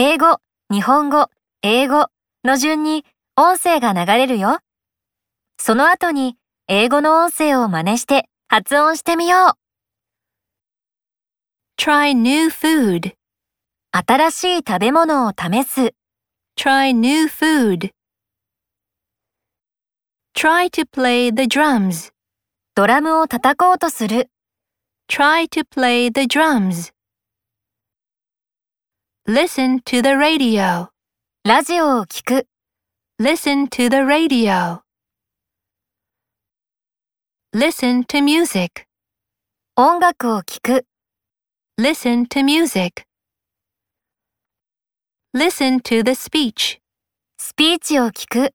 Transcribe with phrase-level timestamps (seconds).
[0.00, 0.38] 英語、
[0.70, 1.28] 日本語、
[1.60, 2.06] 英語
[2.44, 3.04] の順に
[3.36, 4.60] 音声が流れるよ。
[5.60, 6.36] その後に
[6.68, 9.52] 英語の音声を真似して発音してみよう。
[11.82, 13.14] Try new food.
[13.90, 15.92] 新しい食べ物を試す。
[16.56, 17.90] Try new food.
[20.36, 22.12] Try to play the drums.
[22.76, 24.30] ドラムを叩こうとする。
[25.10, 26.92] Try to play the drums.
[29.30, 30.88] Listen to the radio.
[31.44, 32.46] ラジオを聞く。
[33.20, 34.80] Listen to the radio.
[37.54, 38.86] Listen to music.
[39.76, 40.86] 音楽を聞く。
[41.78, 43.04] Listen to music.
[45.36, 46.78] Listen to the speech.
[47.38, 48.54] スピーチを聞く。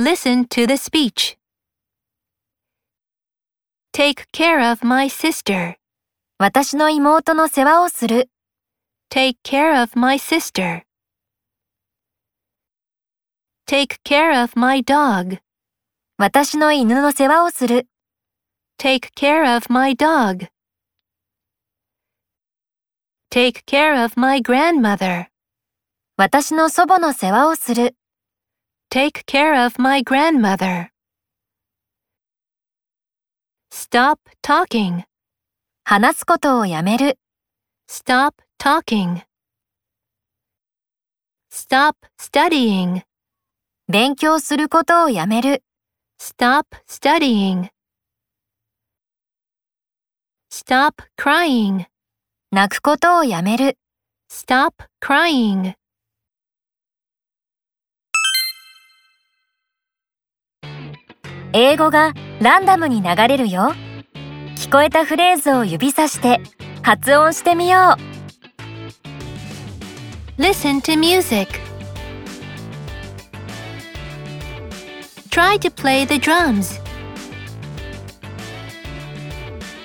[0.00, 1.38] Listen to the speech.
[3.92, 5.76] Take care of my sister.
[6.38, 8.30] 私の妹の世話をする。
[9.10, 10.82] Take care of my sister.
[13.66, 15.38] Take care of my dog.
[16.18, 17.88] 私の犬の世話をする。
[18.78, 20.48] Take care of my dog.
[23.30, 25.26] Take care of my grandmother.
[26.16, 27.96] 私の祖母の世話をする。
[28.90, 30.88] Take care of my grandmother.
[33.72, 35.04] Stop talking.
[35.84, 37.18] 話すことをやめる。
[37.88, 39.22] Stop talking.
[41.52, 43.02] Stop studying.
[43.86, 45.62] 勉強することをやめる。
[46.20, 47.68] Stop studying.
[50.50, 51.84] Stop crying.
[52.50, 53.78] 泣くことをやめる。
[54.28, 55.74] Stop crying.
[61.52, 63.74] 英語がランダムに流れるよ。
[64.56, 66.40] 聞こえたフレーズを指さして
[66.82, 68.15] 発音してみよう。
[70.38, 71.62] Listen to music.
[75.30, 76.78] Try to play the drums.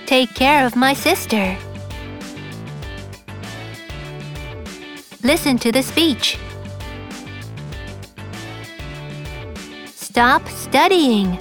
[0.05, 1.57] Take care of my sister.
[5.23, 6.37] Listen to the speech.
[9.85, 11.39] Stop studying.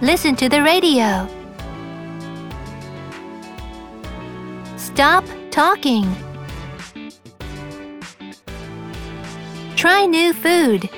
[0.00, 1.26] Listen to the radio.
[4.76, 6.05] Stop talking.
[9.75, 10.89] Try new food.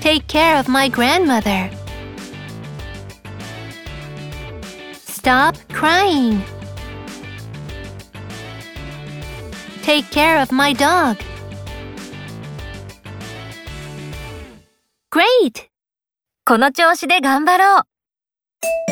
[0.00, 1.70] Take care of my grandmother.
[4.92, 6.42] Stop crying.
[9.82, 11.16] Take care of my dog.
[15.10, 15.70] Great!
[16.44, 18.87] この調子で頑張ろう。